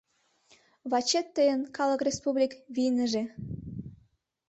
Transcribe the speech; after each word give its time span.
Вачет 0.89 1.27
тыйын, 1.35 1.61
Калык 1.77 2.01
Республик, 2.07 2.51
вийныже! 2.75 3.23